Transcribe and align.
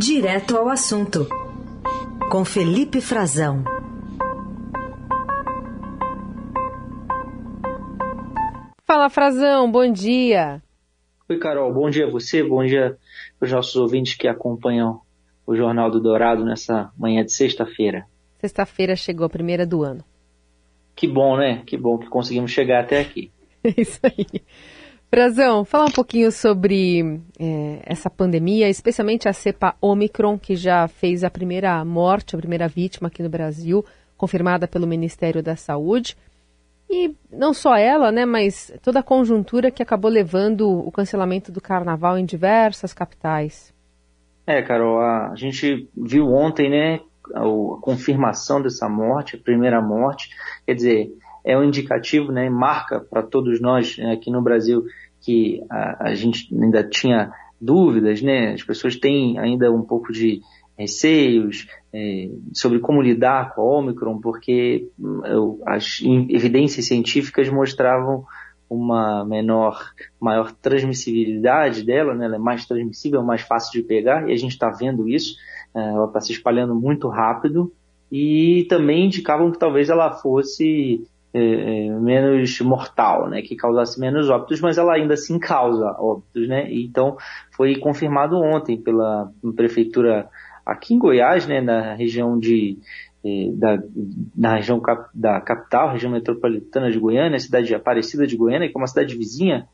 Direto 0.00 0.56
ao 0.56 0.68
assunto, 0.68 1.26
com 2.30 2.44
Felipe 2.44 3.00
Frazão. 3.00 3.64
Fala, 8.86 9.10
Frazão, 9.10 9.68
bom 9.68 9.90
dia. 9.90 10.62
Oi, 11.28 11.36
Carol, 11.40 11.74
bom 11.74 11.90
dia 11.90 12.06
a 12.06 12.10
você, 12.10 12.44
bom 12.44 12.64
dia 12.64 12.96
para 13.40 13.46
os 13.46 13.50
nossos 13.50 13.74
ouvintes 13.74 14.14
que 14.14 14.28
acompanham 14.28 15.00
o 15.44 15.56
Jornal 15.56 15.90
do 15.90 16.00
Dourado 16.00 16.44
nessa 16.44 16.92
manhã 16.96 17.24
de 17.24 17.32
sexta-feira. 17.32 18.06
Sexta-feira 18.38 18.94
chegou 18.94 19.26
a 19.26 19.28
primeira 19.28 19.66
do 19.66 19.82
ano. 19.82 20.04
Que 20.94 21.08
bom, 21.08 21.36
né? 21.36 21.64
Que 21.66 21.76
bom 21.76 21.98
que 21.98 22.06
conseguimos 22.06 22.52
chegar 22.52 22.84
até 22.84 23.00
aqui. 23.00 23.32
É 23.64 23.74
isso 23.76 23.98
aí. 24.04 24.44
Frazão, 25.10 25.64
fala 25.64 25.86
um 25.86 25.90
pouquinho 25.90 26.30
sobre 26.30 27.20
é, 27.40 27.80
essa 27.86 28.10
pandemia, 28.10 28.68
especialmente 28.68 29.26
a 29.26 29.32
cepa 29.32 29.74
Omicron, 29.80 30.38
que 30.38 30.54
já 30.54 30.86
fez 30.86 31.24
a 31.24 31.30
primeira 31.30 31.82
morte, 31.82 32.34
a 32.34 32.38
primeira 32.38 32.68
vítima 32.68 33.08
aqui 33.08 33.22
no 33.22 33.28
Brasil, 33.30 33.82
confirmada 34.18 34.68
pelo 34.68 34.86
Ministério 34.86 35.42
da 35.42 35.56
Saúde. 35.56 36.14
E 36.90 37.14
não 37.30 37.54
só 37.54 37.74
ela, 37.74 38.12
né, 38.12 38.26
mas 38.26 38.70
toda 38.82 39.00
a 39.00 39.02
conjuntura 39.02 39.70
que 39.70 39.82
acabou 39.82 40.10
levando 40.10 40.68
o 40.68 40.92
cancelamento 40.92 41.50
do 41.50 41.60
carnaval 41.60 42.18
em 42.18 42.24
diversas 42.26 42.92
capitais. 42.92 43.72
É, 44.46 44.60
Carol, 44.62 45.00
a 45.00 45.34
gente 45.36 45.88
viu 45.96 46.26
ontem, 46.28 46.68
né, 46.70 47.00
a 47.34 47.42
confirmação 47.80 48.60
dessa 48.60 48.88
morte, 48.88 49.36
a 49.36 49.42
primeira 49.42 49.80
morte. 49.80 50.30
Quer 50.66 50.74
dizer, 50.74 51.12
é 51.48 51.56
um 51.56 51.64
indicativo, 51.64 52.30
né, 52.30 52.50
marca 52.50 53.00
para 53.00 53.22
todos 53.22 53.58
nós 53.58 53.96
né, 53.96 54.12
aqui 54.12 54.30
no 54.30 54.42
Brasil 54.42 54.84
que 55.22 55.62
a, 55.70 56.10
a, 56.10 56.14
gente 56.14 56.54
ainda 56.54 56.84
tinha 56.84 57.32
dúvidas, 57.58 58.20
né, 58.20 58.52
as 58.52 58.62
pessoas 58.62 58.96
têm 58.96 59.38
ainda 59.38 59.72
um 59.72 59.82
pouco 59.82 60.12
de 60.12 60.42
receios 60.78 61.66
é, 61.92 62.28
sobre 62.52 62.78
como 62.78 63.00
lidar 63.00 63.54
com 63.54 63.62
a 63.62 63.78
Omicron, 63.78 64.20
porque 64.20 64.88
hum, 65.00 65.60
as 65.66 66.00
evidências 66.02 66.86
científicas 66.86 67.48
mostravam 67.48 68.24
uma 68.70 69.24
menor, 69.24 69.90
maior 70.20 70.52
transmissibilidade 70.52 71.82
dela, 71.82 72.14
né? 72.14 72.26
ela 72.26 72.36
é 72.36 72.38
mais 72.38 72.66
transmissível, 72.66 73.22
mais 73.24 73.40
fácil 73.40 73.72
de 73.72 73.88
pegar, 73.88 74.28
e 74.28 74.32
a 74.32 74.36
gente 74.36 74.52
está 74.52 74.68
vendo 74.68 75.08
isso, 75.08 75.36
é, 75.74 75.80
ela 75.80 76.04
está 76.04 76.20
se 76.20 76.32
espalhando 76.32 76.74
muito 76.74 77.08
rápido, 77.08 77.72
e 78.12 78.66
também 78.68 79.06
indicavam 79.06 79.50
que 79.50 79.58
talvez 79.58 79.88
ela 79.88 80.12
fosse 80.12 81.06
é, 81.34 81.40
é, 81.40 81.90
menos 81.90 82.60
mortal, 82.60 83.28
né, 83.28 83.42
que 83.42 83.54
causasse 83.54 84.00
menos 84.00 84.30
óbitos, 84.30 84.60
mas 84.60 84.78
ela 84.78 84.94
ainda 84.94 85.14
assim 85.14 85.38
causa 85.38 85.94
óbitos, 85.98 86.48
né, 86.48 86.66
então 86.72 87.16
foi 87.54 87.76
confirmado 87.76 88.36
ontem 88.36 88.80
pela 88.80 89.30
prefeitura 89.54 90.28
aqui 90.64 90.94
em 90.94 90.98
Goiás, 90.98 91.46
né, 91.46 91.60
na 91.60 91.94
região 91.94 92.38
de 92.38 92.78
é, 93.24 93.50
da, 93.52 93.78
na 94.36 94.56
região 94.56 94.80
cap, 94.80 95.08
da 95.12 95.40
capital, 95.40 95.92
região 95.92 96.12
metropolitana 96.12 96.90
de 96.90 96.98
Goiânia, 96.98 97.38
cidade 97.38 97.66
de 97.66 97.74
Aparecida 97.74 98.26
de 98.26 98.36
Goiânia, 98.36 98.68
que 98.68 98.76
é 98.76 98.80
uma 98.80 98.86
cidade 98.86 99.16
vizinha 99.16 99.68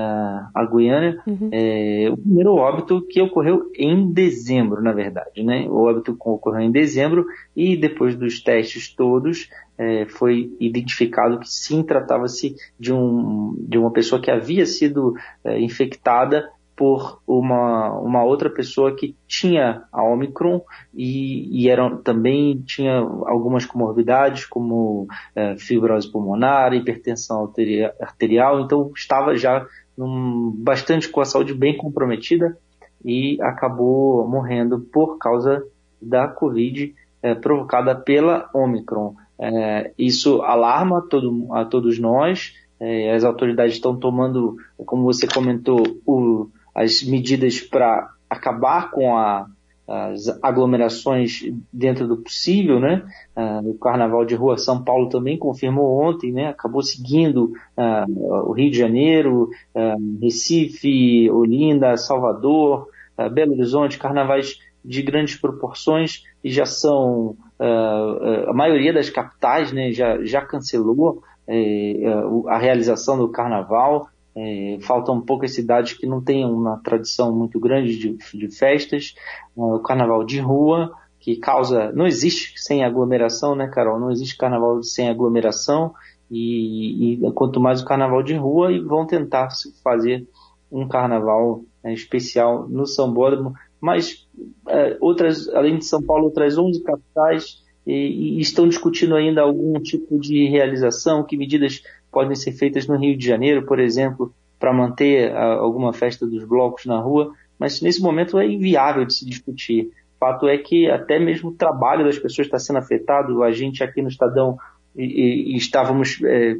a 0.00 0.64
Guiana, 0.64 1.22
uhum. 1.26 1.50
é, 1.52 2.08
o 2.10 2.16
primeiro 2.16 2.54
óbito 2.54 3.02
que 3.08 3.20
ocorreu 3.20 3.70
em 3.74 4.12
dezembro, 4.12 4.82
na 4.82 4.92
verdade, 4.92 5.42
né? 5.42 5.66
O 5.68 5.88
óbito 5.88 6.16
ocorreu 6.18 6.60
em 6.60 6.70
dezembro 6.70 7.26
e 7.56 7.76
depois 7.76 8.14
dos 8.14 8.40
testes 8.40 8.94
todos 8.94 9.48
é, 9.76 10.06
foi 10.06 10.52
identificado 10.60 11.38
que 11.38 11.48
sim 11.48 11.82
tratava-se 11.82 12.54
de, 12.78 12.92
um, 12.92 13.56
de 13.58 13.78
uma 13.78 13.92
pessoa 13.92 14.20
que 14.20 14.30
havia 14.30 14.66
sido 14.66 15.14
é, 15.44 15.60
infectada 15.60 16.48
por 16.78 17.20
uma, 17.26 17.92
uma 17.98 18.22
outra 18.22 18.48
pessoa 18.48 18.94
que 18.94 19.16
tinha 19.26 19.82
a 19.92 20.04
Omicron 20.04 20.60
e, 20.94 21.64
e 21.64 21.68
era, 21.68 21.96
também 21.96 22.62
tinha 22.64 22.98
algumas 23.26 23.66
comorbidades 23.66 24.46
como 24.46 25.08
é, 25.34 25.56
fibrose 25.56 26.10
pulmonar, 26.10 26.72
hipertensão 26.72 27.52
arterial, 28.00 28.60
então 28.60 28.92
estava 28.94 29.36
já 29.36 29.66
num, 29.98 30.54
bastante 30.56 31.08
com 31.08 31.20
a 31.20 31.24
saúde 31.24 31.52
bem 31.52 31.76
comprometida 31.76 32.56
e 33.04 33.36
acabou 33.42 34.26
morrendo 34.28 34.78
por 34.78 35.18
causa 35.18 35.66
da 36.00 36.28
Covid 36.28 36.94
é, 37.20 37.34
provocada 37.34 37.96
pela 37.96 38.48
Omicron. 38.54 39.14
É, 39.38 39.92
isso 39.98 40.40
alarma 40.42 41.02
todo, 41.02 41.52
a 41.52 41.64
todos 41.64 41.98
nós. 41.98 42.54
É, 42.78 43.12
as 43.12 43.24
autoridades 43.24 43.74
estão 43.74 43.96
tomando, 43.96 44.56
como 44.86 45.02
você 45.02 45.26
comentou, 45.26 45.82
o, 46.06 46.48
as 46.72 47.02
medidas 47.02 47.60
para 47.60 48.08
acabar 48.30 48.92
com 48.92 49.16
a, 49.16 49.46
as 49.88 50.28
aglomerações 50.42 51.40
dentro 51.72 52.06
do 52.06 52.18
possível, 52.18 52.78
né? 52.78 53.02
Uh, 53.34 53.70
o 53.70 53.78
Carnaval 53.78 54.24
de 54.24 54.34
Rua 54.34 54.58
São 54.58 54.84
Paulo 54.84 55.08
também 55.08 55.38
confirmou 55.38 56.02
ontem, 56.02 56.30
né? 56.30 56.48
Acabou 56.48 56.82
seguindo 56.82 57.52
uh, 57.76 58.48
o 58.48 58.52
Rio 58.52 58.70
de 58.70 58.76
Janeiro, 58.76 59.48
uh, 59.74 60.20
Recife, 60.20 61.30
Olinda, 61.30 61.96
Salvador, 61.96 62.88
Belo 63.32 63.52
Horizonte, 63.52 63.98
carnavais 63.98 64.58
de 64.84 65.02
grandes 65.02 65.34
proporções 65.34 66.22
e 66.44 66.50
já 66.50 66.64
são 66.64 67.36
a 67.58 68.52
maioria 68.54 68.92
das 68.92 69.10
capitais, 69.10 69.72
né? 69.72 69.90
Já 69.90 70.22
já 70.24 70.40
cancelou 70.40 71.20
eh, 71.48 72.04
a 72.46 72.58
realização 72.58 73.16
do 73.18 73.28
Carnaval. 73.28 74.08
É, 74.40 74.78
faltam 74.82 75.20
poucas 75.20 75.52
cidades 75.52 75.94
que 75.94 76.06
não 76.06 76.22
tenham 76.22 76.52
uma 76.52 76.78
tradição 76.78 77.34
muito 77.34 77.58
grande 77.58 77.98
de, 77.98 78.16
de 78.38 78.56
festas. 78.56 79.14
É, 79.56 79.60
o 79.60 79.80
carnaval 79.80 80.24
de 80.24 80.38
rua, 80.38 80.92
que 81.18 81.36
causa. 81.36 81.90
Não 81.92 82.06
existe 82.06 82.52
sem 82.56 82.84
aglomeração, 82.84 83.56
né, 83.56 83.66
Carol? 83.66 83.98
Não 83.98 84.12
existe 84.12 84.36
carnaval 84.36 84.80
sem 84.82 85.08
aglomeração. 85.08 85.92
E, 86.30 87.14
e 87.14 87.32
quanto 87.32 87.58
mais 87.58 87.80
o 87.80 87.84
carnaval 87.84 88.22
de 88.22 88.34
rua, 88.34 88.70
e 88.70 88.78
vão 88.80 89.06
tentar 89.06 89.48
fazer 89.82 90.28
um 90.70 90.86
carnaval 90.86 91.62
é, 91.82 91.92
especial 91.92 92.68
no 92.68 92.86
São 92.86 93.12
Bódromo. 93.12 93.54
Mas 93.80 94.28
é, 94.68 94.96
outras, 95.00 95.48
além 95.48 95.78
de 95.78 95.84
São 95.84 96.02
Paulo, 96.02 96.26
outras 96.26 96.56
11 96.56 96.82
capitais 96.82 97.62
e, 97.86 98.36
e 98.36 98.40
estão 98.40 98.68
discutindo 98.68 99.16
ainda 99.16 99.40
algum 99.40 99.80
tipo 99.80 100.20
de 100.20 100.46
realização, 100.46 101.24
que 101.24 101.36
medidas 101.36 101.82
podem 102.10 102.34
ser 102.34 102.52
feitas 102.52 102.86
no 102.86 102.96
Rio 102.96 103.16
de 103.16 103.26
Janeiro, 103.26 103.66
por 103.66 103.78
exemplo, 103.78 104.32
para 104.58 104.72
manter 104.72 105.32
a, 105.32 105.54
alguma 105.54 105.92
festa 105.92 106.26
dos 106.26 106.44
blocos 106.44 106.86
na 106.86 107.00
rua, 107.00 107.32
mas 107.58 107.80
nesse 107.80 108.00
momento 108.00 108.38
é 108.38 108.46
inviável 108.46 109.04
de 109.04 109.14
se 109.14 109.26
discutir. 109.26 109.90
Fato 110.18 110.48
é 110.48 110.58
que 110.58 110.90
até 110.90 111.18
mesmo 111.18 111.50
o 111.50 111.54
trabalho 111.54 112.04
das 112.04 112.18
pessoas 112.18 112.46
está 112.46 112.58
sendo 112.58 112.78
afetado. 112.78 113.42
A 113.42 113.52
gente 113.52 113.84
aqui 113.84 114.02
no 114.02 114.08
Estadão 114.08 114.56
e, 114.96 115.54
e 115.54 115.56
estávamos 115.56 116.20
é, 116.24 116.56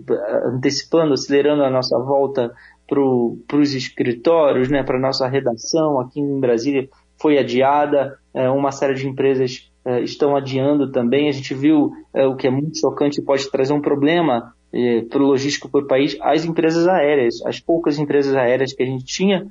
antecipando, 0.47 1.13
acelerando 1.13 1.65
a 1.65 1.71
nossa 1.71 1.99
volta 1.99 2.53
para 2.87 3.59
os 3.59 3.75
escritórios, 3.75 4.69
né, 4.69 4.83
para 4.83 4.97
a 4.97 5.01
nossa 5.01 5.27
redação 5.29 6.01
aqui 6.01 6.21
em 6.21 6.41
Brasília 6.41 6.89
foi 7.21 7.37
adiada, 7.37 8.17
é, 8.33 8.49
uma 8.49 8.71
série 8.71 8.95
de 8.95 9.09
empresas 9.09 9.71
é, 9.85 10.01
estão 10.03 10.37
adiando 10.37 10.93
também. 10.93 11.29
A 11.29 11.33
gente 11.33 11.53
viu 11.53 11.91
o 12.15 12.37
que 12.37 12.47
é 12.47 12.51
muito 12.51 12.79
chocante 12.79 13.21
e 13.21 13.25
pode 13.25 13.51
trazer 13.51 13.73
um 13.73 13.81
problema 13.81 14.55
eh, 14.73 15.03
para 15.09 15.23
o 15.23 15.27
logístico 15.27 15.69
para 15.69 15.81
o 15.81 15.87
país, 15.87 16.17
as 16.21 16.45
empresas 16.45 16.87
aéreas, 16.87 17.45
as 17.45 17.59
poucas 17.61 17.99
empresas 17.99 18.35
aéreas 18.35 18.73
que 18.73 18.83
a 18.83 18.87
gente 18.87 19.05
tinha, 19.05 19.47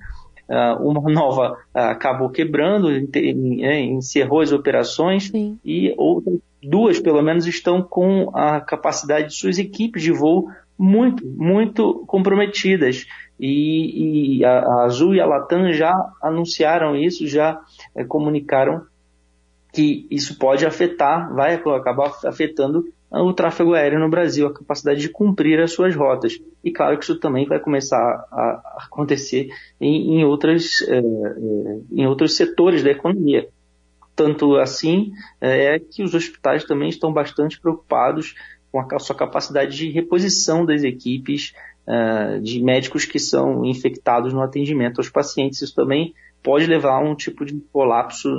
uh, 0.49 0.87
uma 0.87 1.01
nova 1.11 1.53
uh, 1.53 1.79
acabou 1.79 2.29
quebrando, 2.29 2.89
né, 2.89 3.81
encerrou 3.81 4.41
as 4.41 4.51
operações 4.51 5.29
Sim. 5.29 5.59
e 5.63 5.93
outras 5.97 6.39
duas, 6.61 6.99
pelo 6.99 7.21
menos, 7.21 7.47
estão 7.47 7.81
com 7.81 8.29
a 8.33 8.59
capacidade 8.59 9.27
de 9.27 9.35
suas 9.35 9.57
equipes 9.57 10.01
de 10.01 10.11
voo 10.11 10.49
muito, 10.77 11.25
muito 11.25 12.03
comprometidas. 12.07 13.05
E, 13.39 14.39
e 14.39 14.45
a, 14.45 14.59
a, 14.59 14.83
Azul 14.85 15.13
e 15.15 15.21
a 15.21 15.25
Latam 15.25 15.71
já 15.71 15.93
anunciaram 16.21 16.95
isso, 16.95 17.27
já 17.27 17.59
é, 17.95 18.03
comunicaram 18.03 18.81
que 19.77 20.07
isso 20.09 20.39
pode 20.39 20.65
afetar, 20.65 21.31
vai 21.35 21.53
acabar 21.53 22.11
afetando 22.25 22.91
o 23.11 23.31
tráfego 23.31 23.75
aéreo 23.75 23.99
no 23.99 24.09
Brasil, 24.09 24.47
a 24.47 24.53
capacidade 24.53 24.99
de 24.99 25.07
cumprir 25.07 25.59
as 25.59 25.71
suas 25.71 25.95
rotas. 25.95 26.39
E 26.63 26.71
claro 26.71 26.97
que 26.97 27.03
isso 27.03 27.19
também 27.19 27.45
vai 27.45 27.59
começar 27.59 27.95
a, 27.95 28.85
acontecer 28.87 29.49
em, 29.79 30.17
em, 30.17 30.25
outras, 30.25 30.81
é, 30.81 30.97
é, 30.97 31.79
em 31.91 32.07
outros 32.07 32.35
setores 32.35 32.81
da 32.81 32.89
economia. 32.89 33.47
Tanto 34.15 34.55
assim 34.55 35.11
é, 35.39 35.75
é 35.75 35.79
que 35.79 36.01
os 36.01 36.15
hospitais 36.15 36.63
também 36.63 36.89
estão 36.89 37.13
bastante 37.13 37.61
preocupados 37.61 38.33
com 38.71 38.79
a 38.79 38.99
sua 38.99 39.15
capacidade 39.15 39.77
de 39.77 39.91
reposição 39.91 40.65
das 40.65 40.83
equipes 40.83 41.53
de 42.43 42.61
médicos 42.61 43.05
que 43.05 43.17
são 43.17 43.63
infectados 43.63 44.33
no 44.33 44.41
atendimento 44.41 44.97
aos 44.97 45.09
pacientes. 45.09 45.61
Isso 45.61 45.73
também 45.73 46.13
pode 46.47 46.65
levar 46.65 46.93
a 46.93 46.99
um 47.01 47.13
tipo 47.13 47.43
de 47.43 47.59
colapso 47.73 48.29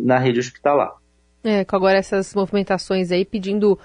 na 0.00 0.18
rede 0.18 0.40
hospitalar. 0.40 0.96
É, 1.44 1.64
com 1.64 1.76
agora 1.76 1.96
essas 1.96 2.34
movimentações 2.34 3.12
aí 3.12 3.24
pedindo 3.24 3.78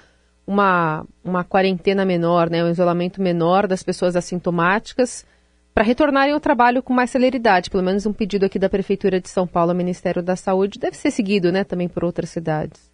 uma, 0.44 1.06
uma 1.22 1.44
quarentena 1.44 2.04
menor, 2.04 2.50
né, 2.50 2.64
um 2.64 2.70
isolamento 2.70 3.22
menor 3.22 3.68
das 3.68 3.84
pessoas 3.84 4.16
assintomáticas, 4.16 5.24
para 5.72 5.84
retornarem 5.84 6.34
ao 6.34 6.40
trabalho 6.40 6.82
com 6.82 6.92
mais 6.92 7.10
celeridade. 7.10 7.70
Pelo 7.70 7.84
menos 7.84 8.06
um 8.06 8.12
pedido 8.12 8.44
aqui 8.44 8.58
da 8.58 8.68
Prefeitura 8.68 9.20
de 9.20 9.28
São 9.28 9.46
Paulo 9.46 9.70
ao 9.70 9.76
Ministério 9.76 10.20
da 10.20 10.34
Saúde 10.34 10.80
deve 10.80 10.96
ser 10.96 11.12
seguido 11.12 11.52
né, 11.52 11.62
também 11.62 11.88
por 11.88 12.02
outras 12.02 12.30
cidades. 12.30 12.90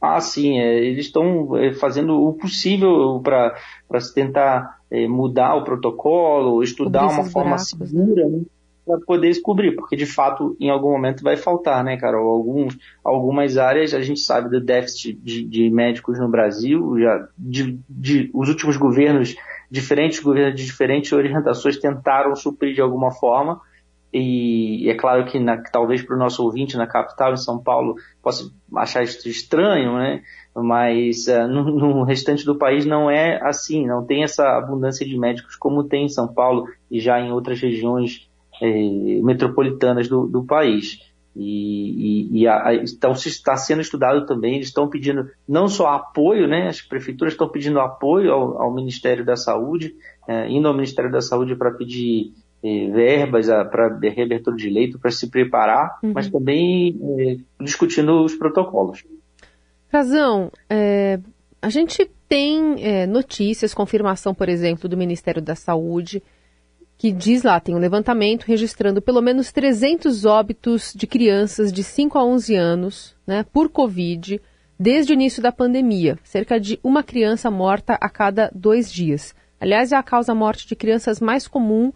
Ah, 0.00 0.20
sim, 0.20 0.60
é, 0.60 0.84
eles 0.84 1.06
estão 1.06 1.56
é, 1.56 1.74
fazendo 1.74 2.14
o 2.22 2.32
possível 2.34 3.20
para 3.20 3.98
se 3.98 4.14
tentar 4.14 4.78
é, 4.88 5.08
mudar 5.08 5.56
o 5.56 5.64
protocolo, 5.64 6.62
estudar 6.62 7.08
uma 7.08 7.24
forma 7.24 7.56
buracos, 7.56 7.92
né? 7.92 8.04
segura 8.04 8.28
né? 8.28 8.42
Para 8.88 8.98
poder 9.06 9.28
descobrir, 9.28 9.76
porque 9.76 9.94
de 9.94 10.06
fato 10.06 10.56
em 10.58 10.70
algum 10.70 10.90
momento 10.90 11.22
vai 11.22 11.36
faltar, 11.36 11.84
né, 11.84 11.98
Carol? 11.98 12.26
Alguns, 12.28 12.78
algumas 13.04 13.58
áreas 13.58 13.92
a 13.92 14.00
gente 14.00 14.20
sabe 14.20 14.48
do 14.48 14.64
déficit 14.64 15.12
de, 15.22 15.44
de 15.44 15.70
médicos 15.70 16.18
no 16.18 16.28
Brasil, 16.28 16.98
já 16.98 17.28
de, 17.36 17.78
de, 17.88 18.30
os 18.32 18.48
últimos 18.48 18.78
governos, 18.78 19.36
diferentes 19.70 20.20
governos 20.20 20.54
de 20.54 20.64
diferentes 20.64 21.12
orientações 21.12 21.78
tentaram 21.78 22.34
suprir 22.34 22.74
de 22.74 22.80
alguma 22.80 23.10
forma, 23.10 23.60
e 24.12 24.88
é 24.88 24.94
claro 24.94 25.26
que 25.26 25.38
na, 25.38 25.58
talvez 25.58 26.02
para 26.02 26.16
o 26.16 26.18
nosso 26.18 26.42
ouvinte 26.42 26.76
na 26.76 26.86
capital, 26.86 27.34
em 27.34 27.36
São 27.36 27.62
Paulo, 27.62 27.96
possa 28.22 28.50
achar 28.76 29.02
isso 29.02 29.28
estranho, 29.28 29.98
né? 29.98 30.22
Mas 30.56 31.26
uh, 31.28 31.46
no, 31.46 31.64
no, 31.64 32.04
restante 32.04 32.44
do 32.44 32.56
país 32.56 32.86
não 32.86 33.10
é 33.10 33.38
assim, 33.42 33.86
não 33.86 34.04
tem 34.04 34.24
essa 34.24 34.56
abundância 34.56 35.06
de 35.06 35.16
médicos 35.18 35.56
como 35.56 35.84
tem 35.84 36.06
em 36.06 36.08
São 36.08 36.26
Paulo 36.26 36.66
e 36.90 36.98
já 36.98 37.20
em 37.20 37.30
outras 37.30 37.60
regiões 37.60 38.27
eh, 38.62 39.20
metropolitanas 39.22 40.08
do, 40.08 40.26
do 40.26 40.44
país. 40.44 40.98
E, 41.36 42.30
e, 42.32 42.40
e 42.40 42.48
a, 42.48 42.74
então 42.74 43.14
se 43.14 43.28
está 43.28 43.56
sendo 43.56 43.80
estudado 43.80 44.26
também, 44.26 44.56
eles 44.56 44.68
estão 44.68 44.88
pedindo 44.88 45.30
não 45.48 45.68
só 45.68 45.88
apoio, 45.88 46.48
né? 46.48 46.68
As 46.68 46.80
prefeituras 46.80 47.34
estão 47.34 47.48
pedindo 47.48 47.78
apoio 47.78 48.32
ao, 48.32 48.62
ao 48.62 48.74
Ministério 48.74 49.24
da 49.24 49.36
Saúde, 49.36 49.94
eh, 50.28 50.48
indo 50.48 50.66
ao 50.66 50.74
Ministério 50.74 51.10
da 51.10 51.20
Saúde 51.20 51.54
para 51.54 51.70
pedir 51.70 52.32
eh, 52.62 52.88
verbas 52.90 53.46
para 53.46 53.96
reabertura 54.00 54.56
de 54.56 54.68
leito, 54.68 54.98
para 54.98 55.12
se 55.12 55.30
preparar, 55.30 55.98
uhum. 56.02 56.12
mas 56.12 56.28
também 56.28 56.98
eh, 57.20 57.36
discutindo 57.60 58.24
os 58.24 58.34
protocolos. 58.34 59.04
Razão, 59.92 60.50
é, 60.68 61.18
a 61.62 61.70
gente 61.70 62.10
tem 62.28 62.84
é, 62.84 63.06
notícias, 63.06 63.72
confirmação, 63.72 64.34
por 64.34 64.48
exemplo, 64.48 64.88
do 64.88 64.96
Ministério 64.96 65.40
da 65.40 65.54
Saúde, 65.54 66.22
que 66.98 67.12
diz 67.12 67.44
lá, 67.44 67.60
tem 67.60 67.76
um 67.76 67.78
levantamento 67.78 68.42
registrando 68.42 69.00
pelo 69.00 69.22
menos 69.22 69.52
300 69.52 70.24
óbitos 70.24 70.92
de 70.94 71.06
crianças 71.06 71.72
de 71.72 71.84
5 71.84 72.18
a 72.18 72.24
11 72.24 72.56
anos 72.56 73.16
né, 73.24 73.46
por 73.52 73.68
Covid 73.68 74.40
desde 74.76 75.12
o 75.12 75.14
início 75.14 75.40
da 75.40 75.52
pandemia, 75.52 76.18
cerca 76.24 76.58
de 76.58 76.78
uma 76.82 77.02
criança 77.02 77.50
morta 77.50 77.94
a 78.00 78.08
cada 78.08 78.50
dois 78.54 78.92
dias. 78.92 79.34
Aliás, 79.60 79.92
é 79.92 79.96
a 79.96 80.02
causa-morte 80.02 80.66
de 80.66 80.76
crianças 80.76 81.20
mais 81.20 81.48
comum 81.48 81.92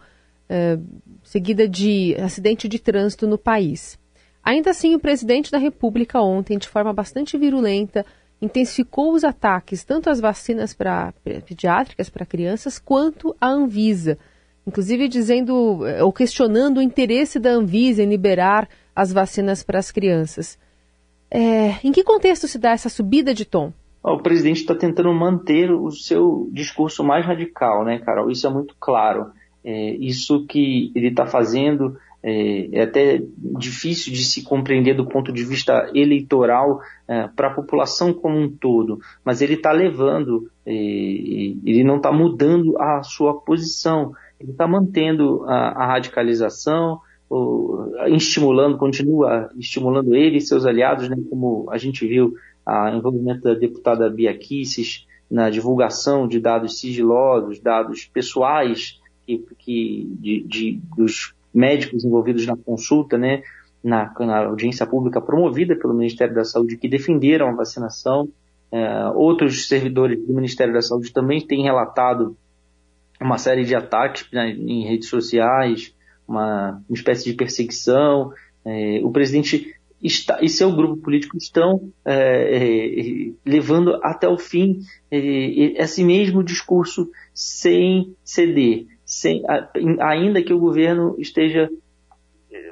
é, 0.48 0.78
seguida 1.22 1.68
de 1.68 2.16
acidente 2.16 2.68
de 2.68 2.78
trânsito 2.78 3.26
no 3.26 3.38
país. 3.38 3.98
Ainda 4.42 4.70
assim, 4.70 4.94
o 4.94 5.00
presidente 5.00 5.50
da 5.50 5.58
República 5.58 6.20
ontem, 6.20 6.58
de 6.58 6.68
forma 6.68 6.92
bastante 6.92 7.38
virulenta, 7.38 8.04
intensificou 8.40 9.12
os 9.12 9.22
ataques 9.22 9.84
tanto 9.84 10.10
às 10.10 10.20
vacinas 10.20 10.74
pra, 10.74 11.12
pediátricas 11.46 12.10
para 12.10 12.26
crianças 12.26 12.78
quanto 12.78 13.36
à 13.40 13.48
Anvisa, 13.48 14.18
inclusive 14.66 15.08
dizendo 15.08 15.86
eh, 15.86 16.02
ou 16.02 16.12
questionando 16.12 16.78
o 16.78 16.82
interesse 16.82 17.38
da 17.38 17.50
Anvisa 17.50 18.02
em 18.02 18.08
liberar 18.08 18.68
as 18.94 19.12
vacinas 19.12 19.62
para 19.62 19.78
as 19.78 19.90
crianças. 19.90 20.58
É, 21.30 21.76
em 21.82 21.92
que 21.92 22.04
contexto 22.04 22.46
se 22.46 22.58
dá 22.58 22.72
essa 22.72 22.88
subida 22.88 23.32
de 23.32 23.44
tom? 23.44 23.72
O 24.02 24.18
presidente 24.18 24.60
está 24.60 24.74
tentando 24.74 25.12
manter 25.14 25.70
o 25.70 25.90
seu 25.90 26.48
discurso 26.52 27.02
mais 27.04 27.24
radical, 27.24 27.84
né, 27.84 28.00
Carol? 28.00 28.30
Isso 28.30 28.46
é 28.46 28.50
muito 28.50 28.74
claro. 28.78 29.30
É, 29.64 29.90
isso 29.94 30.44
que 30.46 30.90
ele 30.94 31.08
está 31.08 31.24
fazendo 31.24 31.96
é, 32.22 32.68
é, 32.78 32.82
até 32.82 33.20
difícil 33.36 34.12
de 34.12 34.24
se 34.24 34.42
compreender 34.42 34.94
do 34.94 35.06
ponto 35.06 35.32
de 35.32 35.44
vista 35.44 35.90
eleitoral 35.94 36.80
é, 37.08 37.28
para 37.28 37.48
a 37.48 37.54
população 37.54 38.12
como 38.12 38.38
um 38.38 38.48
todo, 38.48 39.00
mas 39.24 39.42
ele 39.42 39.54
está 39.54 39.72
levando, 39.72 40.48
ele 40.64 41.82
não 41.82 41.96
está 41.96 42.12
mudando 42.12 42.80
a 42.80 43.02
sua 43.02 43.40
posição, 43.40 44.12
ele 44.42 44.52
está 44.52 44.66
mantendo 44.66 45.44
a, 45.46 45.84
a 45.84 45.86
radicalização, 45.86 47.00
estimulando, 48.08 48.76
continua 48.76 49.50
estimulando 49.58 50.14
ele 50.14 50.36
e 50.36 50.40
seus 50.40 50.66
aliados, 50.66 51.08
né, 51.08 51.16
como 51.30 51.66
a 51.70 51.78
gente 51.78 52.06
viu 52.06 52.34
o 52.66 52.88
envolvimento 52.88 53.42
da 53.42 53.54
deputada 53.54 54.10
Bia 54.10 54.36
Kisses 54.36 55.06
na 55.30 55.48
divulgação 55.48 56.28
de 56.28 56.38
dados 56.38 56.78
sigilosos, 56.78 57.58
dados 57.58 58.04
pessoais 58.04 59.00
que, 59.26 59.38
que 59.58 60.06
de, 60.20 60.44
de, 60.46 60.80
dos 60.94 61.34
médicos 61.54 62.04
envolvidos 62.04 62.46
na 62.46 62.56
consulta, 62.56 63.16
né, 63.16 63.42
na, 63.82 64.12
na, 64.20 64.44
audiência 64.44 64.86
pública 64.86 65.20
promovida 65.20 65.74
pelo 65.74 65.94
Ministério 65.94 66.34
da 66.34 66.44
Saúde, 66.44 66.76
que 66.76 66.88
defenderam 66.88 67.48
a 67.48 67.52
vacinação. 67.54 68.28
É, 68.70 69.06
outros 69.14 69.68
servidores 69.68 70.18
do 70.26 70.32
Ministério 70.32 70.72
da 70.72 70.80
Saúde 70.80 71.12
também 71.12 71.46
têm 71.46 71.62
relatado 71.62 72.36
uma 73.22 73.38
série 73.38 73.64
de 73.64 73.74
ataques 73.74 74.26
né, 74.32 74.50
em 74.50 74.84
redes 74.86 75.08
sociais, 75.08 75.94
uma, 76.26 76.82
uma 76.88 76.94
espécie 76.94 77.24
de 77.24 77.34
perseguição. 77.34 78.32
É, 78.64 79.00
o 79.02 79.10
presidente 79.10 79.74
está, 80.02 80.38
e 80.42 80.48
seu 80.48 80.70
grupo 80.74 80.96
político 80.96 81.36
estão 81.36 81.90
é, 82.04 82.56
é 82.56 83.32
levando 83.44 83.98
até 84.02 84.28
o 84.28 84.38
fim 84.38 84.80
é, 85.10 85.18
esse 85.82 86.04
mesmo 86.04 86.42
discurso 86.42 87.10
sem 87.34 88.14
ceder 88.24 88.86
sem, 89.12 89.42
ainda 90.00 90.42
que 90.42 90.54
o 90.54 90.58
governo 90.58 91.14
esteja 91.18 91.68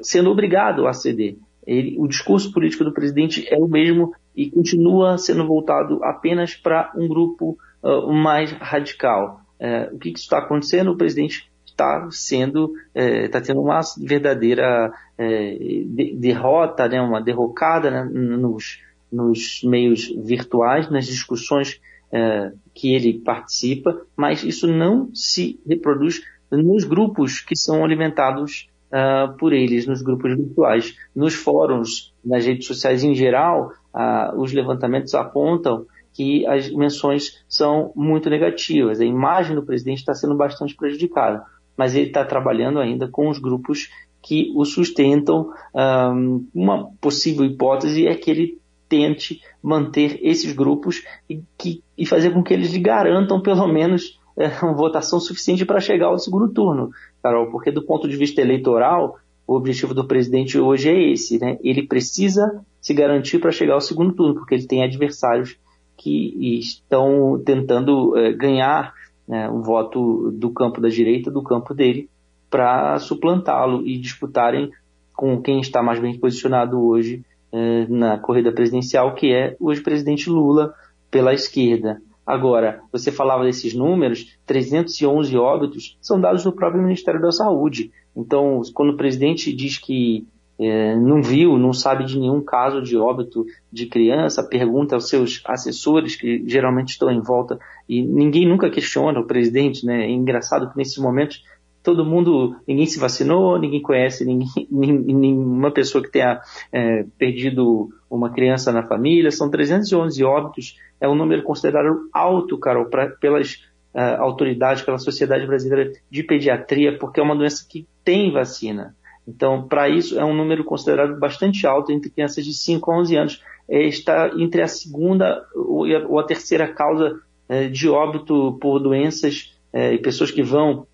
sendo 0.00 0.30
obrigado 0.30 0.86
a 0.86 0.92
ceder. 0.94 1.36
Ele, 1.66 1.96
o 1.98 2.08
discurso 2.08 2.50
político 2.52 2.82
do 2.82 2.94
presidente 2.94 3.46
é 3.52 3.58
o 3.58 3.68
mesmo 3.68 4.14
e 4.34 4.50
continua 4.50 5.18
sendo 5.18 5.46
voltado 5.46 6.02
apenas 6.02 6.54
para 6.54 6.92
um 6.96 7.06
grupo 7.06 7.58
uh, 7.82 8.10
mais 8.10 8.52
radical. 8.52 9.40
Uh, 9.60 9.94
o 9.94 9.98
que, 9.98 10.12
que 10.12 10.18
está 10.18 10.38
acontecendo? 10.38 10.90
O 10.90 10.96
presidente 10.96 11.50
está 11.66 12.08
sendo, 12.10 12.72
está 12.94 13.38
uh, 13.38 13.42
tendo 13.42 13.60
uma 13.60 13.80
verdadeira 13.98 14.92
é, 15.16 15.54
de, 15.86 16.16
derrota, 16.16 16.88
né, 16.88 17.00
uma 17.00 17.20
derrocada 17.22 17.90
né, 17.90 18.04
nos, 18.04 18.80
nos 19.12 19.62
meios 19.62 20.08
virtuais, 20.16 20.90
nas 20.90 21.06
discussões 21.06 21.80
é, 22.12 22.52
que 22.74 22.92
ele 22.94 23.20
participa, 23.20 24.00
mas 24.16 24.42
isso 24.42 24.66
não 24.66 25.14
se 25.14 25.60
reproduz 25.66 26.22
nos 26.50 26.84
grupos 26.84 27.40
que 27.40 27.56
são 27.56 27.84
alimentados 27.84 28.68
uh, 28.90 29.36
por 29.36 29.52
eles, 29.52 29.86
nos 29.86 30.02
grupos 30.02 30.36
virtuais. 30.36 30.96
Nos 31.14 31.34
fóruns, 31.34 32.12
nas 32.24 32.44
redes 32.44 32.66
sociais 32.66 33.04
em 33.04 33.14
geral, 33.14 33.72
uh, 33.94 34.40
os 34.40 34.52
levantamentos 34.52 35.14
apontam 35.14 35.86
que 36.12 36.46
as 36.46 36.70
menções 36.70 37.42
são 37.48 37.92
muito 37.94 38.28
negativas. 38.28 39.00
A 39.00 39.04
imagem 39.04 39.54
do 39.54 39.62
presidente 39.62 39.98
está 39.98 40.14
sendo 40.14 40.34
bastante 40.34 40.74
prejudicada, 40.74 41.44
mas 41.76 41.94
ele 41.94 42.08
está 42.08 42.24
trabalhando 42.24 42.78
ainda 42.78 43.08
com 43.08 43.28
os 43.28 43.38
grupos 43.38 43.90
que 44.22 44.52
o 44.54 44.64
sustentam. 44.64 45.50
Um, 45.74 46.46
uma 46.54 46.90
possível 47.00 47.44
hipótese 47.44 48.06
é 48.06 48.14
que 48.14 48.30
ele 48.30 48.60
tente 48.88 49.40
manter 49.62 50.18
esses 50.20 50.52
grupos 50.52 51.04
e, 51.28 51.42
que, 51.56 51.82
e 51.96 52.04
fazer 52.04 52.32
com 52.32 52.42
que 52.42 52.52
eles 52.52 52.72
lhe 52.72 52.80
garantam, 52.80 53.40
pelo 53.40 53.68
menos, 53.68 54.18
é, 54.36 54.48
uma 54.62 54.74
votação 54.74 55.20
suficiente 55.20 55.64
para 55.64 55.80
chegar 55.80 56.06
ao 56.06 56.18
segundo 56.18 56.48
turno, 56.52 56.90
Carol, 57.22 57.50
porque 57.50 57.70
do 57.70 57.84
ponto 57.84 58.08
de 58.08 58.16
vista 58.16 58.40
eleitoral, 58.40 59.16
o 59.46 59.54
objetivo 59.54 59.94
do 59.94 60.06
presidente 60.06 60.58
hoje 60.58 60.88
é 60.88 61.12
esse, 61.12 61.38
né? 61.38 61.58
Ele 61.62 61.86
precisa 61.86 62.64
se 62.80 62.94
garantir 62.94 63.38
para 63.38 63.50
chegar 63.50 63.74
ao 63.74 63.80
segundo 63.80 64.12
turno, 64.14 64.34
porque 64.34 64.54
ele 64.54 64.66
tem 64.66 64.82
adversários 64.82 65.56
que 66.00 66.58
estão 66.58 67.40
tentando 67.44 68.16
é, 68.16 68.32
ganhar 68.32 68.94
né, 69.28 69.48
o 69.50 69.62
voto 69.62 70.32
do 70.32 70.50
campo 70.50 70.80
da 70.80 70.88
direita, 70.88 71.30
do 71.30 71.42
campo 71.42 71.74
dele, 71.74 72.08
para 72.48 72.98
suplantá-lo 72.98 73.86
e 73.86 73.98
disputarem 73.98 74.70
com 75.14 75.40
quem 75.40 75.60
está 75.60 75.82
mais 75.82 76.00
bem 76.00 76.18
posicionado 76.18 76.82
hoje 76.82 77.22
eh, 77.52 77.86
na 77.88 78.18
corrida 78.18 78.50
presidencial, 78.50 79.14
que 79.14 79.32
é 79.32 79.54
o 79.60 79.70
ex-presidente 79.70 80.28
Lula 80.28 80.74
pela 81.10 81.32
esquerda. 81.32 82.00
Agora, 82.26 82.80
você 82.90 83.12
falava 83.12 83.44
desses 83.44 83.74
números, 83.74 84.36
311 84.46 85.36
óbitos 85.36 85.96
são 86.00 86.20
dados 86.20 86.42
do 86.42 86.52
próprio 86.52 86.82
Ministério 86.82 87.20
da 87.20 87.30
Saúde. 87.30 87.92
Então, 88.16 88.62
quando 88.74 88.94
o 88.94 88.96
presidente 88.96 89.52
diz 89.52 89.78
que 89.78 90.26
é, 90.60 90.94
não 90.94 91.22
viu, 91.22 91.58
não 91.58 91.72
sabe 91.72 92.04
de 92.04 92.18
nenhum 92.18 92.42
caso 92.42 92.82
de 92.82 92.96
óbito 92.96 93.46
de 93.72 93.86
criança, 93.86 94.46
pergunta 94.46 94.94
aos 94.94 95.08
seus 95.08 95.40
assessores, 95.46 96.16
que 96.16 96.44
geralmente 96.46 96.90
estão 96.90 97.10
em 97.10 97.22
volta, 97.22 97.58
e 97.88 98.02
ninguém 98.02 98.46
nunca 98.46 98.68
questiona 98.68 99.18
o 99.18 99.26
presidente, 99.26 99.86
né? 99.86 100.04
É 100.04 100.10
engraçado 100.10 100.70
que 100.70 100.76
nesses 100.76 100.98
momentos 100.98 101.42
todo 101.82 102.04
mundo, 102.04 102.56
ninguém 102.68 102.84
se 102.84 102.98
vacinou, 102.98 103.58
ninguém 103.58 103.80
conhece 103.80 104.24
ninguém, 104.24 104.48
nenhuma 104.70 105.70
pessoa 105.70 106.04
que 106.04 106.10
tenha 106.10 106.40
é, 106.70 107.06
perdido 107.18 107.88
uma 108.10 108.30
criança 108.30 108.70
na 108.70 108.82
família, 108.82 109.30
são 109.30 109.50
311 109.50 110.22
óbitos, 110.22 110.76
é 111.00 111.08
um 111.08 111.14
número 111.14 111.42
considerado 111.42 112.08
alto, 112.12 112.58
Carol, 112.58 112.86
pra, 112.86 113.08
pelas 113.08 113.54
uh, 113.94 114.20
autoridade, 114.20 114.84
pela 114.84 114.98
Sociedade 114.98 115.46
Brasileira 115.46 115.92
de 116.10 116.22
Pediatria, 116.22 116.98
porque 116.98 117.18
é 117.18 117.22
uma 117.22 117.36
doença 117.36 117.64
que 117.68 117.86
tem 118.04 118.30
vacina. 118.30 118.94
Então, 119.30 119.66
para 119.68 119.88
isso, 119.88 120.18
é 120.18 120.24
um 120.24 120.34
número 120.34 120.64
considerado 120.64 121.18
bastante 121.18 121.66
alto 121.66 121.92
entre 121.92 122.10
crianças 122.10 122.44
de 122.44 122.52
5 122.52 122.90
a 122.90 122.98
11 122.98 123.16
anos. 123.16 123.42
É, 123.68 123.86
está 123.86 124.30
entre 124.36 124.62
a 124.62 124.66
segunda 124.66 125.46
ou 125.54 126.18
a 126.18 126.24
terceira 126.24 126.66
causa 126.66 127.20
é, 127.48 127.68
de 127.68 127.88
óbito 127.88 128.58
por 128.60 128.80
doenças 128.80 129.56
é, 129.72 129.94
e 129.94 129.98
pessoas 129.98 130.30
que 130.30 130.42
vão 130.42 130.86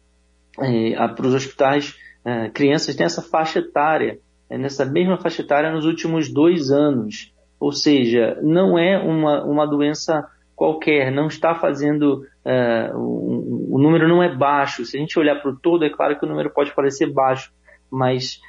é, 0.59 0.95
para 1.09 1.27
os 1.27 1.35
hospitais, 1.35 1.97
é, 2.25 2.51
crianças 2.51 2.97
nessa 2.97 3.23
faixa 3.23 3.61
etária, 3.61 4.19
é, 4.51 4.59
nessa 4.59 4.85
mesma 4.85 5.17
faixa 5.17 5.43
etária 5.43 5.73
nos 5.73 5.87
últimos 5.87 6.31
dois 6.31 6.71
anos. 6.71 7.33
Ou 7.59 7.73
seja, 7.73 8.39
não 8.43 8.79
é 8.79 8.99
uma, 8.99 9.43
uma 9.45 9.67
doença 9.67 10.29
qualquer, 10.55 11.11
não 11.11 11.27
está 11.27 11.55
fazendo. 11.55 12.27
Uh, 12.45 12.97
o, 12.97 13.77
o, 13.77 13.79
número 13.79 14.09
não 14.09 14.23
é 14.23 14.35
baixo. 14.35 14.85
Se 14.85 14.97
a 14.97 15.01
gente 15.01 15.19
olhar 15.19 15.37
para 15.37 15.51
o 15.51 15.57
todo, 15.57 15.85
é 15.85 15.91
claro 15.91 16.19
que 16.19 16.25
o 16.25 16.29
número 16.29 16.51
pode 16.51 16.75
parecer 16.75 17.13
baixo, 17.13 17.53
mas 17.91 18.41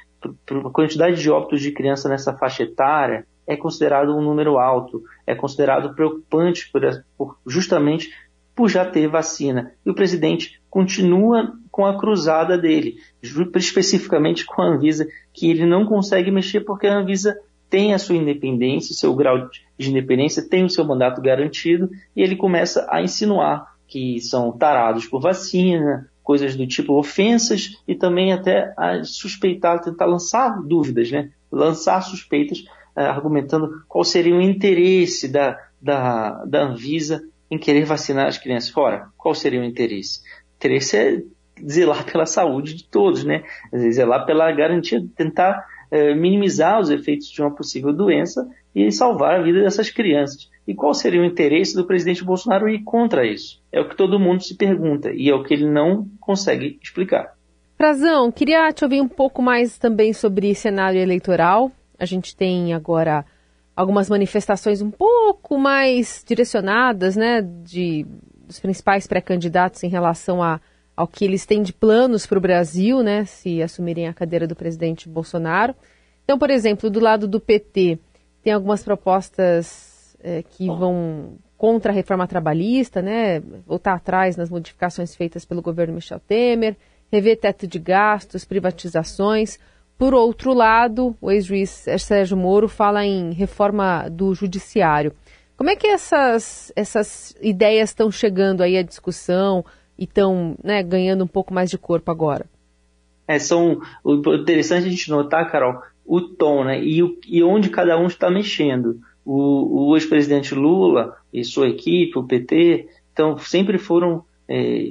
a 0.50 0.70
quantidade 0.70 1.20
de 1.20 1.30
óbitos 1.30 1.60
de 1.60 1.72
criança 1.72 2.08
nessa 2.08 2.32
faixa 2.36 2.64
etária 2.64 3.26
é 3.46 3.56
considerado 3.56 4.14
um 4.14 4.20
número 4.20 4.58
alto, 4.58 5.02
é 5.26 5.34
considerado 5.34 5.94
preocupante 5.94 6.70
por, 6.70 6.82
por, 7.16 7.38
justamente 7.46 8.10
por 8.54 8.68
já 8.68 8.84
ter 8.84 9.08
vacina. 9.08 9.72
E 9.86 9.90
o 9.90 9.94
presidente 9.94 10.60
continua 10.68 11.52
com 11.70 11.86
a 11.86 11.96
cruzada 11.96 12.58
dele, 12.58 12.96
especificamente 13.54 14.44
com 14.44 14.60
a 14.60 14.66
Anvisa, 14.66 15.06
que 15.32 15.48
ele 15.48 15.64
não 15.64 15.86
consegue 15.86 16.30
mexer 16.30 16.60
porque 16.60 16.86
a 16.86 16.98
Anvisa 16.98 17.38
tem 17.70 17.94
a 17.94 17.98
sua 17.98 18.16
independência, 18.16 18.92
o 18.92 18.96
seu 18.96 19.14
grau 19.14 19.48
de 19.78 19.90
independência, 19.90 20.46
tem 20.46 20.64
o 20.64 20.70
seu 20.70 20.84
mandato 20.84 21.22
garantido, 21.22 21.88
e 22.16 22.22
ele 22.22 22.34
começa 22.34 22.86
a 22.90 23.00
insinuar 23.00 23.76
que 23.86 24.20
são 24.20 24.52
tarados 24.52 25.06
por 25.06 25.20
vacina, 25.20 26.10
coisas 26.28 26.54
do 26.54 26.66
tipo 26.66 26.92
ofensas 26.92 27.82
e 27.88 27.94
também 27.94 28.34
até 28.34 28.74
suspeitar, 29.02 29.80
tentar 29.80 30.04
lançar 30.04 30.62
dúvidas, 30.62 31.10
né? 31.10 31.30
lançar 31.50 32.02
suspeitas, 32.02 32.58
uh, 32.94 33.00
argumentando 33.00 33.82
qual 33.88 34.04
seria 34.04 34.36
o 34.36 34.42
interesse 34.42 35.26
da, 35.26 35.58
da, 35.80 36.44
da 36.44 36.64
Anvisa 36.64 37.22
em 37.50 37.56
querer 37.56 37.86
vacinar 37.86 38.26
as 38.26 38.36
crianças. 38.36 38.76
Ora, 38.76 39.08
qual 39.16 39.34
seria 39.34 39.58
o 39.58 39.64
interesse? 39.64 40.20
O 40.20 40.56
interesse 40.56 40.96
é 40.98 41.22
zelar 41.66 42.04
pela 42.04 42.26
saúde 42.26 42.74
de 42.74 42.84
todos, 42.84 43.24
né? 43.24 43.42
zelar 43.90 44.26
pela 44.26 44.52
garantia, 44.52 45.02
tentar 45.16 45.64
uh, 45.90 46.14
minimizar 46.14 46.78
os 46.78 46.90
efeitos 46.90 47.30
de 47.30 47.40
uma 47.40 47.54
possível 47.54 47.90
doença 47.90 48.46
e 48.74 48.92
salvar 48.92 49.40
a 49.40 49.42
vida 49.42 49.62
dessas 49.62 49.88
crianças. 49.88 50.50
E 50.68 50.74
qual 50.74 50.92
seria 50.92 51.22
o 51.22 51.24
interesse 51.24 51.74
do 51.74 51.86
presidente 51.86 52.22
Bolsonaro 52.22 52.68
ir 52.68 52.84
contra 52.84 53.26
isso? 53.26 53.58
É 53.72 53.80
o 53.80 53.88
que 53.88 53.96
todo 53.96 54.20
mundo 54.20 54.42
se 54.42 54.54
pergunta 54.54 55.10
e 55.10 55.30
é 55.30 55.34
o 55.34 55.42
que 55.42 55.54
ele 55.54 55.64
não 55.64 56.06
consegue 56.20 56.78
explicar. 56.82 57.32
Frazão, 57.74 58.30
queria 58.30 58.70
te 58.70 58.84
ouvir 58.84 59.00
um 59.00 59.08
pouco 59.08 59.40
mais 59.40 59.78
também 59.78 60.12
sobre 60.12 60.54
cenário 60.54 61.00
eleitoral. 61.00 61.72
A 61.98 62.04
gente 62.04 62.36
tem 62.36 62.74
agora 62.74 63.24
algumas 63.74 64.10
manifestações 64.10 64.82
um 64.82 64.90
pouco 64.90 65.56
mais 65.56 66.22
direcionadas, 66.28 67.16
né, 67.16 67.40
de 67.40 68.04
dos 68.46 68.60
principais 68.60 69.06
pré-candidatos 69.06 69.82
em 69.84 69.88
relação 69.88 70.42
a, 70.42 70.60
ao 70.94 71.06
que 71.06 71.24
eles 71.24 71.46
têm 71.46 71.62
de 71.62 71.72
planos 71.72 72.26
para 72.26 72.38
o 72.38 72.42
Brasil, 72.42 73.02
né, 73.02 73.24
se 73.24 73.62
assumirem 73.62 74.06
a 74.06 74.12
cadeira 74.12 74.46
do 74.46 74.54
presidente 74.54 75.08
Bolsonaro. 75.08 75.74
Então, 76.24 76.38
por 76.38 76.50
exemplo, 76.50 76.90
do 76.90 77.00
lado 77.00 77.26
do 77.26 77.40
PT, 77.40 77.98
tem 78.42 78.52
algumas 78.52 78.82
propostas 78.82 79.97
é, 80.20 80.42
que 80.42 80.66
vão 80.66 81.38
contra 81.56 81.90
a 81.90 81.94
reforma 81.94 82.26
trabalhista, 82.26 83.02
né, 83.02 83.40
voltar 83.66 83.94
atrás 83.94 84.36
nas 84.36 84.48
modificações 84.48 85.14
feitas 85.14 85.44
pelo 85.44 85.60
governo 85.60 85.94
Michel 85.94 86.20
Temer, 86.20 86.76
rever 87.10 87.38
teto 87.38 87.66
de 87.66 87.78
gastos, 87.78 88.44
privatizações. 88.44 89.58
Por 89.98 90.14
outro 90.14 90.54
lado, 90.54 91.16
o 91.20 91.30
ex-juiz 91.30 91.84
Sérgio 91.98 92.36
Moro 92.36 92.68
fala 92.68 93.04
em 93.04 93.32
reforma 93.32 94.08
do 94.08 94.32
judiciário. 94.34 95.12
Como 95.56 95.70
é 95.70 95.74
que 95.74 95.88
essas, 95.88 96.72
essas 96.76 97.34
ideias 97.42 97.90
estão 97.90 98.08
chegando 98.12 98.62
aí 98.62 98.76
à 98.76 98.82
discussão 98.82 99.64
e 99.98 100.04
estão 100.04 100.56
né, 100.62 100.80
ganhando 100.84 101.24
um 101.24 101.26
pouco 101.26 101.52
mais 101.52 101.68
de 101.68 101.76
corpo 101.76 102.12
agora? 102.12 102.46
É, 103.26 103.40
são, 103.40 103.80
o 104.04 104.14
interessante 104.36 104.86
a 104.86 104.90
gente 104.90 105.10
notar, 105.10 105.50
Carol, 105.50 105.82
o 106.06 106.20
tom 106.20 106.62
né, 106.62 106.80
e, 106.80 107.02
o, 107.02 107.18
e 107.26 107.42
onde 107.42 107.68
cada 107.68 107.98
um 107.98 108.06
está 108.06 108.30
mexendo 108.30 109.00
o, 109.30 109.90
o 109.90 109.96
ex-presidente 109.96 110.54
Lula 110.54 111.14
e 111.30 111.44
sua 111.44 111.68
equipe, 111.68 112.18
o 112.18 112.24
PT, 112.24 112.88
então 113.12 113.36
sempre 113.36 113.76
foram 113.76 114.24
é, 114.50 114.90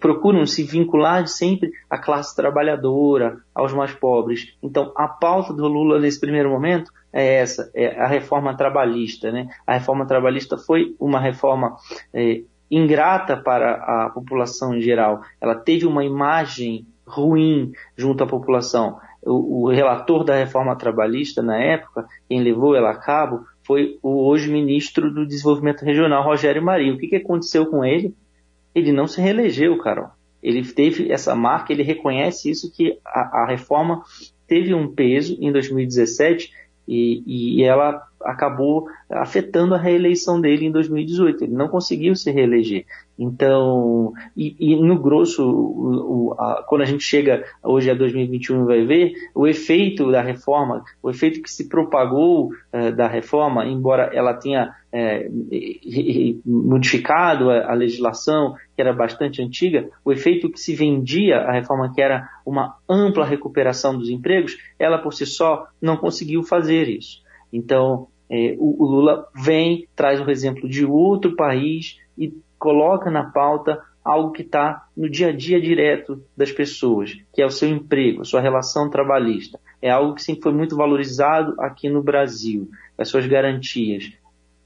procuram 0.00 0.46
se 0.46 0.62
vincular 0.62 1.26
sempre 1.26 1.70
à 1.90 1.98
classe 1.98 2.34
trabalhadora, 2.34 3.36
aos 3.54 3.74
mais 3.74 3.92
pobres. 3.92 4.56
Então, 4.62 4.90
a 4.96 5.06
pauta 5.06 5.52
do 5.52 5.68
Lula 5.68 6.00
nesse 6.00 6.18
primeiro 6.18 6.48
momento 6.48 6.90
é 7.12 7.34
essa, 7.34 7.70
é 7.74 8.00
a 8.00 8.06
reforma 8.06 8.56
trabalhista. 8.56 9.30
Né? 9.30 9.46
A 9.66 9.74
reforma 9.74 10.06
trabalhista 10.06 10.56
foi 10.56 10.96
uma 10.98 11.20
reforma 11.20 11.76
é, 12.14 12.40
ingrata 12.70 13.36
para 13.36 13.74
a 13.74 14.08
população 14.08 14.74
em 14.74 14.80
geral. 14.80 15.20
Ela 15.38 15.54
teve 15.54 15.84
uma 15.84 16.02
imagem 16.02 16.86
ruim 17.06 17.72
junto 17.94 18.24
à 18.24 18.26
população. 18.26 18.98
O, 19.22 19.64
o 19.64 19.70
relator 19.70 20.24
da 20.24 20.36
reforma 20.36 20.74
trabalhista, 20.76 21.42
na 21.42 21.58
época, 21.58 22.06
quem 22.26 22.42
levou 22.42 22.74
ela 22.74 22.90
a 22.90 22.96
cabo, 22.96 23.44
foi 23.64 23.98
o 24.02 24.26
hoje 24.26 24.50
ministro 24.50 25.10
do 25.10 25.26
Desenvolvimento 25.26 25.84
Regional, 25.84 26.22
Rogério 26.22 26.62
Marinho. 26.62 26.94
O 26.94 26.98
que, 26.98 27.08
que 27.08 27.16
aconteceu 27.16 27.66
com 27.66 27.84
ele? 27.84 28.14
Ele 28.74 28.92
não 28.92 29.06
se 29.06 29.20
reelegeu, 29.20 29.76
Carol. 29.78 30.10
Ele 30.42 30.62
teve 30.62 31.10
essa 31.10 31.34
marca, 31.34 31.72
ele 31.72 31.82
reconhece 31.82 32.50
isso, 32.50 32.70
que 32.70 32.98
a, 33.04 33.42
a 33.42 33.46
reforma 33.46 34.02
teve 34.46 34.74
um 34.74 34.92
peso 34.94 35.36
em 35.40 35.50
2017 35.50 36.52
e, 36.86 37.22
e, 37.26 37.62
ela 37.62 38.02
acabou 38.22 38.88
afetando 39.10 39.74
a 39.74 39.78
reeleição 39.78 40.40
dele 40.40 40.66
em 40.66 40.72
2018. 40.72 41.44
Ele 41.44 41.54
não 41.54 41.68
conseguiu 41.68 42.14
se 42.14 42.30
reeleger. 42.30 42.84
Então, 43.18 44.12
e, 44.36 44.56
e 44.58 44.76
no 44.76 44.98
grosso, 44.98 45.44
o, 45.44 46.30
o, 46.30 46.34
a, 46.38 46.64
quando 46.66 46.82
a 46.82 46.86
gente 46.86 47.04
chega 47.04 47.44
hoje 47.62 47.90
a 47.90 47.94
2021 47.94 48.64
vai 48.64 48.84
ver, 48.84 49.12
o 49.34 49.46
efeito 49.46 50.10
da 50.10 50.20
reforma, 50.20 50.84
o 51.02 51.10
efeito 51.10 51.40
que 51.40 51.50
se 51.50 51.68
propagou 51.68 52.48
uh, 52.48 52.92
da 52.96 53.06
reforma, 53.06 53.66
embora 53.66 54.10
ela 54.12 54.34
tenha 54.34 54.74
é, 54.92 55.28
modificado 56.46 57.50
a, 57.50 57.72
a, 57.72 57.74
legislação, 57.74 58.54
que 58.74 58.82
era 58.82 58.92
bastante 58.92 59.40
antiga, 59.40 59.88
o 60.04 60.12
efeito 60.12 60.50
que 60.50 60.58
se 60.58 60.74
vendia 60.74 61.38
a 61.38 61.52
reforma, 61.52 61.92
que 61.94 62.02
era 62.02 62.28
uma 62.44 62.76
ampla 62.88 63.24
recuperação 63.24 63.96
dos 63.96 64.10
empregos, 64.10 64.56
ela 64.78 64.98
por 64.98 65.12
si 65.14 65.24
só 65.24 65.66
não 65.80 65.96
conseguiu 65.96 66.42
fazer 66.42 66.88
isso. 66.88 67.22
Então, 67.52 68.08
é, 68.28 68.56
o, 68.58 68.82
o 68.82 68.86
Lula 68.86 69.28
vem, 69.34 69.86
traz 69.94 70.20
o 70.20 70.30
exemplo 70.30 70.68
de 70.68 70.84
outro 70.84 71.36
país 71.36 71.98
e 72.18 72.32
coloca 72.58 73.10
na 73.10 73.24
pauta 73.24 73.80
algo 74.04 74.32
que 74.32 74.42
está 74.42 74.86
no 74.96 75.08
dia 75.08 75.28
a 75.28 75.32
dia 75.32 75.60
direto 75.60 76.22
das 76.36 76.52
pessoas, 76.52 77.16
que 77.32 77.40
é 77.40 77.46
o 77.46 77.50
seu 77.50 77.68
emprego, 77.68 78.20
a 78.20 78.24
sua 78.24 78.40
relação 78.40 78.90
trabalhista. 78.90 79.58
É 79.80 79.90
algo 79.90 80.14
que 80.14 80.22
sempre 80.22 80.42
foi 80.42 80.52
muito 80.52 80.76
valorizado 80.76 81.54
aqui 81.58 81.88
no 81.88 82.02
Brasil, 82.02 82.68
as 82.98 83.08
suas 83.08 83.26
garantias. 83.26 84.12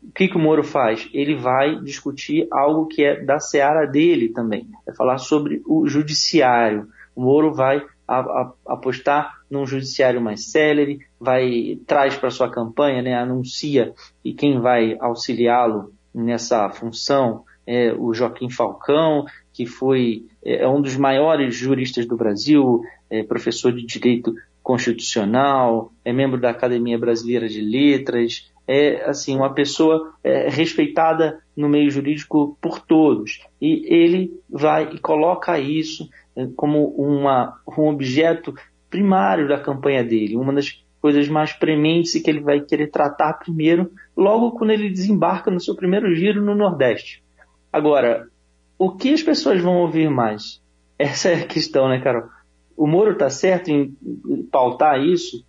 O 0.03 0.13
que, 0.13 0.29
que 0.29 0.37
o 0.37 0.41
Moro 0.41 0.63
faz? 0.63 1.09
Ele 1.13 1.35
vai 1.35 1.81
discutir 1.81 2.47
algo 2.51 2.87
que 2.87 3.05
é 3.05 3.21
da 3.21 3.39
seara 3.39 3.87
dele 3.87 4.29
também, 4.29 4.69
vai 4.87 4.95
falar 4.95 5.19
sobre 5.19 5.63
o 5.67 5.87
judiciário. 5.87 6.89
O 7.15 7.23
Moro 7.23 7.53
vai 7.53 7.85
a, 8.07 8.21
a, 8.21 8.53
apostar 8.67 9.35
num 9.51 9.67
judiciário 9.67 10.21
mais 10.21 10.51
célere, 10.51 11.01
vai 11.19 11.79
traz 11.87 12.17
para 12.17 12.31
sua 12.31 12.51
campanha, 12.51 13.03
né, 13.03 13.15
anuncia 13.15 13.93
e 14.25 14.33
quem 14.33 14.61
vai 14.61 14.97
auxiliá-lo 15.01 15.93
nessa 16.15 16.69
função 16.71 17.45
é, 17.69 17.93
o 17.93 18.15
Joaquim 18.15 18.49
Falcão, 18.49 19.27
que 19.53 19.67
foi 19.67 20.25
é, 20.43 20.63
é, 20.63 20.69
um 20.69 20.81
dos 20.81 20.97
maiores 20.97 21.55
juristas 21.55 22.07
do 22.07 22.17
Brasil, 22.17 22.81
é, 23.11 23.23
professor 23.23 23.71
de 23.71 23.85
direito 23.85 24.35
constitucional, 24.63 25.93
é 26.03 26.11
membro 26.11 26.41
da 26.41 26.49
Academia 26.49 26.99
Brasileira 26.99 27.47
de 27.47 27.61
Letras, 27.61 28.51
é 28.69 29.09
assim 29.09 29.35
uma 29.35 29.55
pessoa 29.55 30.13
é, 30.23 30.51
respeitada 30.51 31.41
no 31.57 31.71
meio 31.71 31.91
jurídico 31.91 32.59
por 32.61 32.81
todos. 32.81 33.41
E 33.61 33.83
ele 33.93 34.39
vai 34.49 34.91
e 34.93 34.99
coloca 34.99 35.59
isso 35.59 36.07
é, 36.37 36.47
como 36.55 36.89
uma, 36.89 37.59
um 37.67 37.89
objeto 37.89 38.55
primário 38.91 39.49
da 39.49 39.59
campanha 39.59 40.05
dele, 40.05 40.37
uma 40.37 40.53
das 40.53 40.85
coisas 41.01 41.29
mais 41.29 41.53
prementes 41.53 42.15
e 42.15 42.21
que 42.21 42.29
ele 42.29 42.41
vai 42.41 42.61
querer 42.61 42.89
tratar 42.89 43.35
primeiro, 43.35 43.91
logo 44.15 44.53
quando 44.53 44.71
ele 44.73 44.91
desembarca 44.91 45.51
no 45.51 45.61
seu 45.61 45.75
primeiro 45.75 46.15
giro 46.15 46.43
no 46.43 46.55
Nordeste. 46.55 47.23
Agora, 47.73 48.29
o 48.79 48.91
que 48.91 49.15
as 49.15 49.23
pessoas 49.23 49.63
vão 49.63 49.79
ouvir 49.79 50.11
mais? 50.11 50.61
Essa 50.99 51.31
é 51.31 51.35
a 51.43 51.47
questão, 51.47 51.89
né, 51.89 52.01
Carol? 52.01 52.25
O 52.77 52.87
Moro 52.87 53.13
está 53.13 53.31
certo 53.31 53.69
em 53.71 53.97
pautar 54.51 55.01
isso 55.01 55.45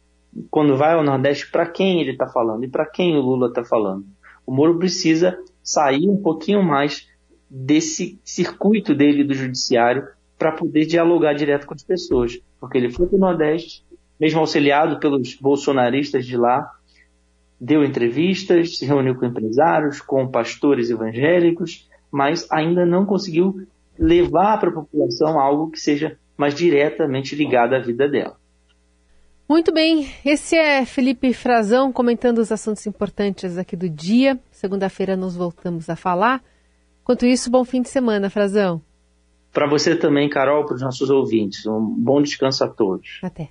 quando 0.49 0.77
vai 0.77 0.93
ao 0.93 1.03
Nordeste 1.03 1.49
para 1.51 1.65
quem 1.65 2.01
ele 2.01 2.11
está 2.11 2.27
falando 2.27 2.63
e 2.63 2.69
para 2.69 2.85
quem 2.85 3.17
o 3.17 3.21
Lula 3.21 3.47
está 3.47 3.63
falando. 3.63 4.05
O 4.45 4.51
Moro 4.51 4.77
precisa 4.77 5.37
sair 5.63 6.09
um 6.09 6.17
pouquinho 6.17 6.63
mais 6.63 7.07
desse 7.49 8.19
circuito 8.23 8.93
dele 8.93 9.23
do 9.23 9.33
judiciário 9.33 10.07
para 10.37 10.51
poder 10.51 10.85
dialogar 10.85 11.33
direto 11.33 11.65
com 11.65 11.73
as 11.73 11.83
pessoas. 11.83 12.39
Porque 12.59 12.77
ele 12.77 12.91
foi 12.91 13.07
para 13.07 13.15
o 13.15 13.19
Nordeste, 13.19 13.83
mesmo 14.19 14.39
auxiliado 14.39 14.99
pelos 14.99 15.35
bolsonaristas 15.35 16.25
de 16.25 16.37
lá, 16.37 16.71
deu 17.59 17.83
entrevistas, 17.83 18.77
se 18.77 18.85
reuniu 18.85 19.15
com 19.15 19.25
empresários, 19.25 19.99
com 19.99 20.27
pastores 20.27 20.89
evangélicos, 20.89 21.89
mas 22.11 22.49
ainda 22.51 22.85
não 22.85 23.05
conseguiu 23.05 23.67
levar 23.97 24.57
para 24.59 24.69
a 24.69 24.73
população 24.73 25.39
algo 25.39 25.69
que 25.69 25.79
seja 25.79 26.17
mais 26.37 26.55
diretamente 26.55 27.35
ligado 27.35 27.73
à 27.73 27.79
vida 27.79 28.07
dela. 28.07 28.37
Muito 29.49 29.73
bem, 29.73 30.07
esse 30.23 30.55
é 30.55 30.85
Felipe 30.85 31.33
Frazão 31.33 31.91
comentando 31.91 32.37
os 32.37 32.51
assuntos 32.51 32.85
importantes 32.85 33.57
aqui 33.57 33.75
do 33.75 33.89
dia. 33.89 34.39
Segunda-feira 34.51 35.17
nos 35.17 35.35
voltamos 35.35 35.89
a 35.89 35.95
falar. 35.95 36.43
Enquanto 37.01 37.25
isso, 37.25 37.49
bom 37.49 37.65
fim 37.65 37.81
de 37.81 37.89
semana, 37.89 38.29
Frazão. 38.29 38.79
Para 39.51 39.67
você 39.67 39.95
também, 39.95 40.29
Carol, 40.29 40.67
para 40.67 40.75
os 40.75 40.83
nossos 40.83 41.09
ouvintes. 41.09 41.65
Um 41.65 41.81
bom 41.81 42.21
descanso 42.21 42.63
a 42.63 42.67
todos. 42.67 43.19
Até. 43.23 43.49